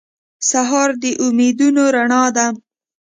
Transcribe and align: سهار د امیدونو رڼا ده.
سهار 0.49 0.89
د 1.01 1.03
امیدونو 1.25 1.83
رڼا 1.95 2.23
ده. 2.35 2.47